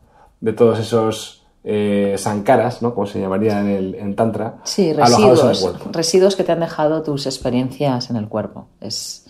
de 0.41 0.53
todos 0.53 0.79
esos 0.79 1.45
eh, 1.65 2.15
sankaras, 2.17 2.81
¿no? 2.81 2.95
Como 2.95 3.09
se 3.09 3.21
llamaría 3.21 3.59
en 3.59 3.97
el 3.99 4.15
Tantra. 4.15 4.61
Sí, 4.63 4.93
residuos, 4.93 5.75
residuos 5.91 6.37
que 6.37 6.45
te 6.45 6.53
han 6.53 6.61
dejado 6.61 7.03
tus 7.03 7.27
experiencias 7.27 8.09
en 8.09 8.17
el 8.17 8.29
cuerpo. 8.29 8.69
Es 8.81 9.27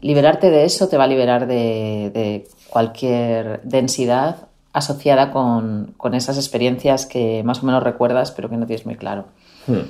liberarte 0.00 0.50
de 0.50 0.64
eso 0.64 0.88
te 0.88 0.96
va 0.96 1.04
a 1.04 1.08
liberar 1.08 1.48
de, 1.48 2.48
cualquier 2.70 3.60
densidad 3.64 4.48
asociada 4.72 5.32
con, 5.32 5.96
esas 6.12 6.36
experiencias 6.36 7.06
que 7.06 7.42
más 7.44 7.60
o 7.64 7.66
menos 7.66 7.82
recuerdas, 7.82 8.30
pero 8.30 8.48
que 8.48 8.56
no 8.56 8.66
tienes 8.66 8.86
muy 8.86 8.94
claro. 8.94 9.24
Hmm. 9.66 9.82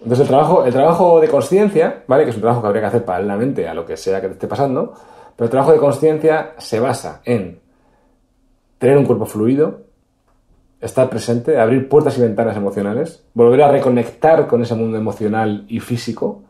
Entonces 0.00 0.20
el 0.20 0.28
trabajo, 0.28 0.64
el 0.64 0.72
trabajo 0.72 1.20
de 1.20 1.28
conciencia, 1.28 2.04
¿vale? 2.06 2.24
Que 2.24 2.30
es 2.30 2.36
un 2.36 2.42
trabajo 2.42 2.62
que 2.62 2.68
habría 2.68 2.82
que 2.82 2.88
hacer 2.88 3.04
paralelamente 3.04 3.68
a 3.68 3.74
lo 3.74 3.84
que 3.84 3.98
sea 3.98 4.22
que 4.22 4.28
te 4.28 4.32
esté 4.32 4.48
pasando, 4.48 4.94
pero 5.36 5.46
el 5.46 5.50
trabajo 5.50 5.72
de 5.72 5.78
conciencia 5.78 6.54
se 6.58 6.80
basa 6.80 7.20
en 7.24 7.60
tener 8.78 8.98
un 8.98 9.04
cuerpo 9.04 9.26
fluido, 9.26 9.82
estar 10.80 11.08
presente, 11.08 11.58
abrir 11.58 11.88
puertas 11.88 12.18
y 12.18 12.20
ventanas 12.20 12.56
emocionales, 12.56 13.24
volver 13.32 13.62
a 13.62 13.70
reconectar 13.70 14.46
con 14.46 14.62
ese 14.62 14.74
mundo 14.74 14.98
emocional 14.98 15.64
y 15.68 15.80
físico 15.80 16.42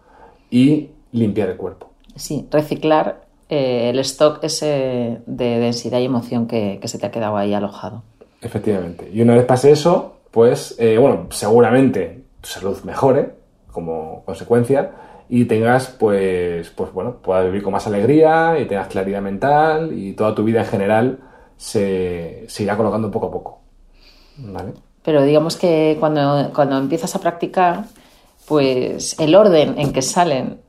y 0.50 0.90
limpiar 1.12 1.50
el 1.50 1.56
cuerpo. 1.56 1.90
Sí, 2.16 2.46
reciclar 2.50 3.24
eh, 3.48 3.90
el 3.90 3.98
stock 4.00 4.42
ese 4.42 5.20
de 5.26 5.58
densidad 5.58 6.00
y 6.00 6.04
emoción 6.06 6.46
que, 6.46 6.80
se 6.84 6.98
te 6.98 7.06
ha 7.06 7.10
quedado 7.10 7.36
ahí 7.36 7.54
alojado. 7.54 8.02
Efectivamente. 8.40 9.08
Y 9.12 9.22
una 9.22 9.34
vez 9.34 9.44
pase 9.44 9.70
eso, 9.70 10.16
pues, 10.30 10.74
eh, 10.78 10.98
bueno, 10.98 11.28
seguramente 11.30 12.24
tu 12.40 12.48
salud 12.48 12.76
mejore 12.82 13.34
como 13.70 14.22
consecuencia, 14.24 14.90
y 15.28 15.46
tengas, 15.46 15.88
pues, 15.88 16.70
pues 16.70 16.92
bueno, 16.92 17.16
puedas 17.22 17.46
vivir 17.46 17.62
con 17.62 17.72
más 17.72 17.86
alegría 17.86 18.58
y 18.58 18.66
tengas 18.66 18.88
claridad 18.88 19.22
mental 19.22 19.92
y 19.92 20.12
toda 20.12 20.34
tu 20.34 20.44
vida 20.44 20.60
en 20.60 20.66
general 20.66 21.18
se, 21.56 22.44
se 22.48 22.62
irá 22.62 22.76
colocando 22.76 23.10
poco 23.10 23.26
a 23.26 23.30
poco. 23.30 23.60
¿Vale? 24.36 24.72
Pero 25.02 25.22
digamos 25.22 25.56
que 25.56 25.96
cuando, 26.00 26.50
cuando 26.54 26.78
empiezas 26.78 27.14
a 27.14 27.20
practicar, 27.20 27.84
pues 28.46 29.18
el 29.18 29.34
orden 29.34 29.78
en 29.78 29.92
que 29.92 30.02
salen 30.02 30.60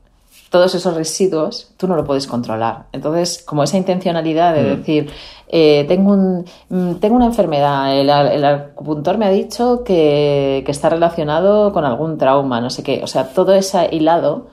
todos 0.50 0.74
esos 0.74 0.94
residuos, 0.94 1.72
tú 1.76 1.88
no 1.88 1.96
lo 1.96 2.04
puedes 2.04 2.26
controlar. 2.26 2.86
Entonces, 2.92 3.42
como 3.44 3.64
esa 3.64 3.76
intencionalidad 3.76 4.54
de 4.54 4.62
mm. 4.62 4.76
decir, 4.76 5.10
eh, 5.48 5.84
tengo, 5.88 6.12
un, 6.12 6.44
mm, 6.68 6.94
tengo 6.94 7.16
una 7.16 7.26
enfermedad, 7.26 7.98
el, 7.98 8.44
acupuntor 8.44 9.18
me 9.18 9.26
ha 9.26 9.30
dicho 9.30 9.82
que, 9.84 10.64
está 10.66 10.88
relacionado 10.88 11.72
con 11.72 11.84
algún 11.84 12.18
trauma, 12.18 12.60
no 12.60 12.70
sé 12.70 12.82
qué. 12.82 13.00
O 13.02 13.06
sea, 13.06 13.28
todo 13.28 13.54
ese 13.54 13.88
hilado 13.92 14.48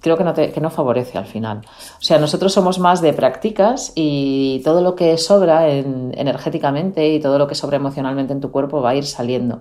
creo 0.00 0.16
que 0.16 0.24
no, 0.24 0.34
que 0.34 0.60
no 0.60 0.70
favorece 0.70 1.18
al 1.18 1.26
final. 1.26 1.58
O 1.58 2.02
sea, 2.02 2.18
nosotros 2.18 2.52
somos 2.52 2.78
más 2.78 3.00
de 3.00 3.12
prácticas 3.12 3.92
y 3.94 4.60
todo 4.64 4.80
lo 4.80 4.94
que 4.94 5.18
sobra 5.18 5.68
energéticamente 5.68 7.08
y 7.08 7.20
todo 7.20 7.38
lo 7.38 7.46
que 7.46 7.54
sobra 7.54 7.76
emocionalmente 7.76 8.32
en 8.32 8.40
tu 8.40 8.50
cuerpo 8.50 8.80
va 8.80 8.90
a 8.90 8.94
ir 8.94 9.04
saliendo 9.04 9.60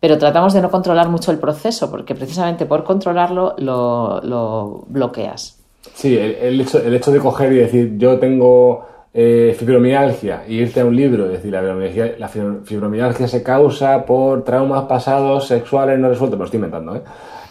pero 0.00 0.18
tratamos 0.18 0.52
de 0.52 0.60
no 0.60 0.70
controlar 0.70 1.08
mucho 1.08 1.30
el 1.30 1.38
proceso 1.38 1.90
porque 1.90 2.14
precisamente 2.14 2.66
por 2.66 2.84
controlarlo 2.84 3.54
lo, 3.58 4.84
bloqueas. 4.88 5.58
Sí, 5.94 6.16
el, 6.16 6.60
hecho, 6.60 6.78
el 6.78 6.94
hecho 6.94 7.10
de 7.10 7.18
coger 7.20 7.52
y 7.52 7.56
decir 7.56 7.94
yo 7.96 8.18
tengo 8.18 8.86
eh, 9.18 9.56
fibromialgia 9.58 10.44
y 10.46 10.56
irte 10.56 10.80
a 10.80 10.84
un 10.84 10.94
libro 10.94 11.24
y 11.24 11.30
decir 11.30 11.50
la 11.50 12.28
fibromialgia, 12.28 13.26
se 13.26 13.42
causa 13.42 14.04
por 14.04 14.44
traumas 14.44 14.84
pasados 14.84 15.46
sexuales 15.46 15.98
no 15.98 16.10
resueltos, 16.10 16.38
me 16.38 16.42
lo 16.42 16.44
estoy 16.44 16.58
inventando, 16.58 16.96
¿eh? 16.96 17.02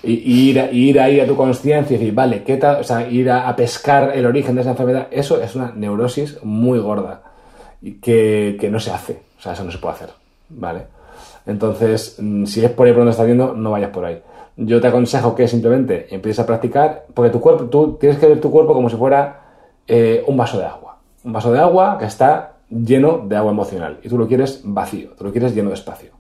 Y, 0.04 0.52
ir, 0.52 0.70
ir 0.72 1.00
ahí 1.00 1.20
a 1.20 1.26
tu 1.26 1.36
conciencia 1.36 1.96
y 1.96 1.98
decir, 1.98 2.14
vale, 2.14 2.44
¿qué 2.44 2.58
tal? 2.58 2.82
O 2.82 2.84
sea, 2.84 3.10
ir 3.10 3.32
a, 3.32 3.56
pescar 3.56 4.12
el 4.14 4.28
origen 4.28 4.54
de 4.54 4.62
esa 4.62 4.70
enfermedad, 4.70 5.08
eso 5.10 5.42
es 5.42 5.56
una 5.56 5.74
neurosis 5.76 6.38
muy 6.44 6.78
gorda 6.78 7.24
y 7.82 7.94
que, 7.94 8.58
que 8.60 8.70
no 8.70 8.80
se 8.80 8.92
hace, 8.92 9.22
o 9.40 9.42
sea, 9.42 9.54
eso 9.54 9.64
no 9.64 9.72
se 9.72 9.80
puede 9.80 9.96
hacer, 9.96 10.10
¿vale? 10.50 10.84
Entonces, 11.48 12.18
mm, 12.20 12.46
si 12.46 12.64
es 12.64 12.70
por 12.70 12.86
ahí 12.86 12.94
por 12.94 13.00
donde 13.00 13.12
estás 13.14 13.26
viendo, 13.26 13.56
no 13.56 13.72
vayas 13.72 13.90
por 13.90 14.06
ahí. 14.06 14.22
Yo 14.56 14.80
te 14.80 14.86
aconsejo 14.86 15.34
que 15.34 15.48
simplemente 15.48 16.14
empieces 16.14 16.42
a 16.42 16.46
practicar, 16.46 17.08
porque 17.12 17.32
tu 17.32 17.42
cuerpo, 17.42 17.64
tú 17.64 17.98
tienes 18.00 18.20
que 18.20 18.28
ver 18.28 18.40
tu 18.40 18.52
cuerpo 18.52 18.76
como 18.76 18.88
si 18.88 18.98
fuera 18.98 19.42
eh, 19.88 20.24
un 20.28 20.38
vaso 20.38 20.60
de 20.60 20.66
agua. 20.66 20.85
Un 21.26 21.34
vaso 21.34 21.52
de 21.52 21.60
agua 21.60 21.98
que 21.98 22.06
está 22.06 22.54
lleno 22.70 23.26
de 23.28 23.36
agua 23.36 23.52
emocional 23.52 24.00
y 24.02 24.08
tú 24.08 24.18
lo 24.18 24.28
quieres 24.28 24.62
vacío, 24.64 25.10
tú 25.18 25.26
lo 25.26 25.32
quieres 25.32 25.54
lleno 25.54 25.70
de 25.70 25.76
espacio, 25.76 26.12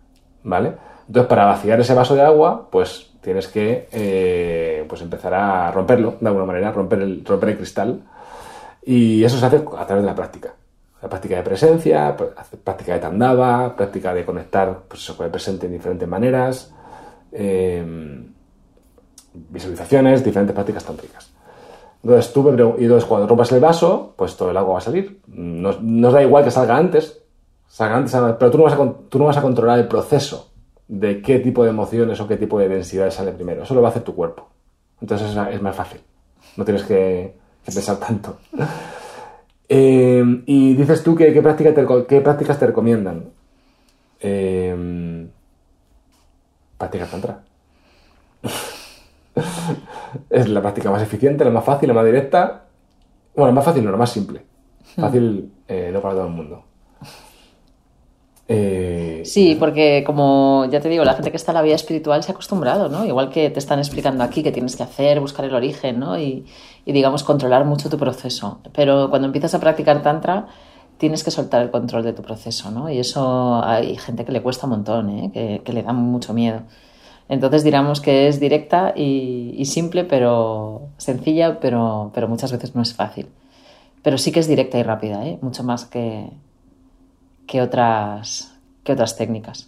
¿vale? 0.44 0.74
Entonces, 1.08 1.30
para 1.30 1.46
vaciar 1.46 1.80
ese 1.80 1.94
vaso 1.94 2.16
de 2.16 2.24
agua, 2.24 2.68
pues 2.70 3.14
tienes 3.22 3.48
que 3.48 3.88
eh, 3.92 4.86
pues 4.90 5.02
empezar 5.02 5.34
a 5.34 5.72
romperlo 5.72 6.16
de 6.20 6.28
alguna 6.28 6.46
manera, 6.46 6.72
romper 6.72 7.02
el, 7.02 7.24
romper 7.24 7.50
el 7.50 7.58
cristal. 7.58 8.02
Y 8.84 9.24
eso 9.24 9.38
se 9.38 9.46
hace 9.46 9.58
a 9.78 9.86
través 9.86 10.04
de 10.04 10.10
la 10.10 10.16
práctica 10.16 10.54
la 11.06 11.10
práctica 11.10 11.36
de 11.36 11.44
presencia, 11.44 12.18
práctica 12.64 12.94
de 12.96 13.00
tandava, 13.00 13.76
práctica 13.76 14.12
de 14.12 14.26
conectar 14.26 14.86
pues 14.88 15.12
con 15.12 15.28
el 15.28 15.32
presente 15.32 15.68
en 15.68 15.74
diferentes 15.74 16.08
maneras, 16.08 16.74
em, 17.32 18.34
visualizaciones, 19.34 20.24
diferentes 20.24 20.56
prácticas 20.56 20.84
tántricas. 20.84 21.32
Entonces 22.06 22.32
tú 22.34 22.48
y 22.78 22.84
entonces 22.84 23.10
cuando 23.10 23.26
rompas 23.26 23.52
el 23.52 23.60
vaso, 23.60 24.14
pues 24.16 24.38
todo 24.38 24.52
el 24.52 24.58
agua 24.58 24.74
va 24.74 24.78
a 24.78 24.82
salir. 24.82 25.22
Nos, 25.26 25.80
da 26.14 26.22
igual 26.22 26.44
que 26.44 26.52
salga 26.52 26.78
antes, 26.78 27.20
salga 27.68 27.96
antes, 27.96 28.16
pero 28.38 28.52
tú 28.52 28.60
no, 28.60 28.66
vas 28.66 28.74
a, 28.74 28.94
tú 29.10 29.18
no 29.18 29.26
vas 29.26 29.38
a 29.38 29.42
controlar 29.42 29.80
el 29.80 29.88
proceso 29.88 30.52
de 30.88 31.20
qué 31.24 31.40
tipo 31.40 31.64
de 31.64 31.72
emociones 31.72 32.22
o 32.22 32.28
qué 32.28 32.38
tipo 32.38 32.60
de 32.60 32.70
densidad 32.70 33.10
sale 33.10 33.32
primero. 33.32 33.64
Eso 33.64 33.74
lo 33.74 33.82
va 33.82 33.88
a 33.88 33.90
hacer 33.90 34.04
tu 34.04 34.14
cuerpo. 34.14 34.48
Entonces 35.02 35.36
es, 35.36 35.62
más 35.64 35.76
fácil. 35.76 36.00
No 36.58 36.64
tienes 36.64 36.84
que, 36.84 37.34
pensar 37.66 37.98
tanto. 37.98 38.38
Em, 39.68 40.44
y 40.46 40.76
dices 40.76 41.02
tú 41.02 41.16
que 41.16 41.34
qué, 41.34 41.42
prácticas 41.42 42.60
te 42.60 42.68
recomiendan. 42.68 43.24
Eh, 44.20 45.28
práctica 46.78 47.08
tantra. 47.08 47.42
Es 50.36 50.50
la 50.50 50.62
práctica 50.62 50.92
más 50.92 51.02
eficiente, 51.02 51.46
la 51.46 51.52
más 51.52 51.64
fácil, 51.64 51.88
la 51.88 51.94
más 51.94 52.06
directa. 52.06 52.66
Bueno, 53.36 53.48
la 53.48 53.54
más 53.54 53.66
fácil, 53.66 53.86
no, 53.86 53.92
la 53.92 53.98
más 53.98 54.12
simple. 54.12 54.42
Fácil, 54.96 55.52
eh, 55.68 55.90
no 55.94 56.02
para 56.02 56.16
todo 56.16 56.28
el 56.28 56.34
mundo. 56.34 56.64
Eh, 58.48 59.24
Sí, 59.26 59.56
porque 59.60 60.04
como 60.06 60.68
ya 60.70 60.80
te 60.80 60.90
digo, 60.90 61.04
la 61.04 61.14
gente 61.16 61.32
que 61.32 61.38
está 61.38 61.52
en 61.52 61.56
la 61.56 61.62
vida 61.64 61.76
espiritual 61.76 62.22
se 62.22 62.32
ha 62.32 62.34
acostumbrado, 62.34 62.90
¿no? 62.90 63.06
Igual 63.06 63.30
que 63.30 63.50
te 63.50 63.60
están 63.60 63.80
explicando 63.80 64.24
aquí 64.24 64.44
que 64.44 64.52
tienes 64.52 64.76
que 64.76 64.84
hacer, 64.84 65.20
buscar 65.20 65.46
el 65.46 65.56
origen, 65.56 66.00
¿no? 66.00 66.20
Y, 66.20 66.46
y, 66.86 66.92
digamos, 66.92 67.24
controlar 67.24 67.66
mucho 67.66 67.90
tu 67.90 67.98
proceso. 67.98 68.60
Pero 68.74 69.10
cuando 69.10 69.26
empiezas 69.28 69.56
a 69.56 69.60
practicar 69.60 70.02
Tantra, 70.04 70.48
tienes 70.98 71.24
que 71.24 71.32
soltar 71.32 71.62
el 71.64 71.72
control 71.72 72.04
de 72.04 72.14
tu 72.14 72.22
proceso, 72.22 72.70
¿no? 72.72 72.90
Y 72.90 73.00
eso 73.00 73.64
hay 73.64 73.96
gente 73.98 74.26
que 74.26 74.32
le 74.32 74.42
cuesta 74.42 74.68
un 74.68 74.72
montón, 74.72 75.10
¿eh? 75.10 75.32
Que, 75.34 75.62
que 75.64 75.74
le 75.74 75.82
da 75.82 75.94
mucho 75.94 76.34
miedo. 76.34 76.62
Entonces 77.28 77.64
diríamos 77.64 78.02
que 78.02 78.28
es 78.28 78.40
directa 78.40 78.94
y, 78.96 79.56
y 79.58 79.66
simple, 79.66 80.04
pero 80.04 80.90
sencilla, 80.98 81.60
pero, 81.60 82.12
pero 82.14 82.28
muchas 82.28 82.52
veces 82.52 82.76
no 82.76 82.82
es 82.82 82.94
fácil. 82.94 83.28
Pero 84.04 84.18
sí 84.18 84.32
que 84.32 84.40
es 84.40 84.48
directa 84.48 84.78
y 84.78 84.84
rápida, 84.84 85.26
¿eh? 85.26 85.40
Mucho 85.42 85.64
más 85.64 85.86
que, 85.86 86.30
que 87.48 87.62
otras 87.62 88.56
que 88.86 88.94
otras 88.94 89.18
técnicas. 89.18 89.68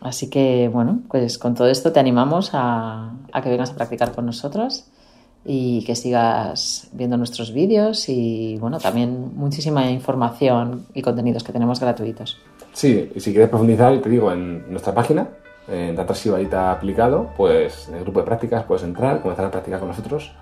Así 0.00 0.30
que, 0.30 0.68
bueno, 0.72 1.00
pues 1.08 1.38
con 1.38 1.54
todo 1.54 1.68
esto 1.68 1.92
te 1.92 2.00
animamos 2.00 2.50
a, 2.52 3.12
a, 3.32 3.42
que 3.42 3.50
vengas 3.50 3.70
a 3.70 3.74
practicar 3.74 4.12
con 4.12 4.26
nosotros 4.26 4.84
y 5.44 5.82
que 5.84 5.96
sigas 5.96 6.88
viendo 6.92 7.16
nuestros 7.16 7.52
vídeos 7.52 8.08
y, 8.08 8.56
bueno, 8.60 8.78
también 8.78 9.32
muchísima 9.34 9.90
información 9.90 10.86
y 10.94 11.02
contenidos 11.02 11.42
que 11.42 11.52
tenemos 11.52 11.80
gratuitos. 11.80 12.38
Sí, 12.72 13.10
y 13.14 13.20
si 13.20 13.32
quieres 13.32 13.48
profundizar, 13.48 13.98
te 14.00 14.08
digo, 14.08 14.30
en 14.32 14.70
nuestra 14.70 14.94
página, 14.94 15.28
en 15.70 15.96
Tantra 15.96 16.14
Sibaita 16.14 16.72
aplicado, 16.72 17.30
pues 17.36 17.88
en 17.88 17.96
el 17.96 18.02
grupo 18.02 18.20
de 18.20 18.26
prácticas 18.26 18.64
puedes 18.64 18.82
entrar, 18.84 19.20
comenzar 19.20 19.46
a 19.46 19.50
practicar 19.50 19.78
con 19.78 19.88
nosotros 19.88 20.32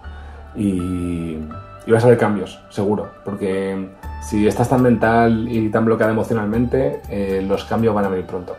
y, 0.56 1.38
y 1.86 1.92
vas 1.92 2.04
a 2.04 2.08
ver 2.08 2.18
cambios, 2.18 2.60
seguro, 2.70 3.10
porque 3.24 3.88
si 4.20 4.46
estás 4.46 4.68
tan 4.68 4.82
mental 4.82 5.48
y 5.50 5.70
tan 5.70 5.84
bloqueado 5.84 6.12
emocionalmente, 6.12 7.00
eh, 7.08 7.42
los 7.46 7.64
cambios 7.64 7.94
van 7.94 8.04
a 8.04 8.08
venir 8.08 8.26
pronto. 8.26 8.56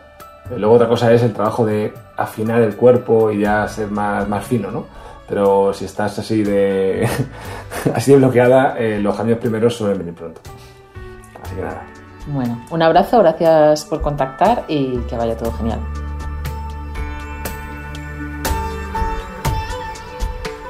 Eh, 0.50 0.58
luego 0.58 0.74
otra 0.74 0.88
cosa 0.88 1.12
es 1.12 1.22
el 1.22 1.32
trabajo 1.32 1.64
de 1.64 1.92
afinar 2.16 2.60
el 2.60 2.74
cuerpo 2.74 3.30
y 3.30 3.40
ya 3.40 3.68
ser 3.68 3.90
más, 3.90 4.28
más 4.28 4.44
fino, 4.44 4.70
¿no? 4.70 4.86
Pero 5.28 5.72
si 5.72 5.84
estás 5.84 6.18
así 6.18 6.42
de 6.42 7.08
así 7.94 8.10
de 8.10 8.16
bloqueada, 8.18 8.76
eh, 8.78 8.98
los 9.00 9.16
cambios 9.16 9.38
primeros 9.38 9.76
suelen 9.76 9.98
venir 9.98 10.14
pronto. 10.14 10.40
Así 11.42 11.54
que 11.54 11.62
nada. 11.62 11.86
Bueno, 12.26 12.60
un 12.70 12.82
abrazo, 12.82 13.20
gracias 13.20 13.84
por 13.84 14.00
contactar 14.00 14.64
y 14.68 14.98
que 15.08 15.16
vaya 15.16 15.36
todo 15.36 15.52
genial. 15.52 15.80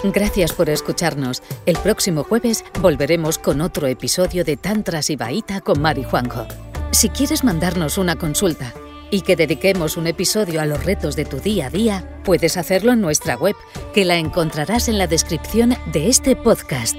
Gracias 0.02 0.52
por 0.52 0.71
escucharnos. 0.71 1.42
El 1.66 1.76
próximo 1.76 2.25
jueves 2.25 2.64
volveremos 2.80 3.38
con 3.38 3.61
otro 3.61 3.87
episodio 3.87 4.45
de 4.45 4.57
Tantra 4.57 5.02
Sibaíta 5.02 5.61
con 5.61 5.80
Mari 5.80 6.04
Juanjo. 6.04 6.47
Si 6.90 7.11
quieres 7.11 7.45
mandarnos 7.45 7.99
una 7.99 8.16
consulta 8.16 8.73
y 9.11 9.21
que 9.21 9.37
dediquemos 9.37 9.97
un 9.97 10.07
episodio 10.07 10.61
a 10.61 10.66
los 10.66 10.85
retos 10.85 11.16
de 11.16 11.26
tu 11.26 11.38
día 11.38 11.66
a 11.66 11.71
día, 11.71 12.21
puedes 12.25 12.57
hacerlo 12.57 12.92
en 12.92 13.02
nuestra 13.02 13.37
web, 13.37 13.57
que 13.92 14.07
la 14.07 14.16
encontrarás 14.16 14.88
en 14.88 14.97
la 14.97 15.07
descripción 15.07 15.76
de 15.92 16.09
este 16.09 16.35
podcast. 16.35 16.97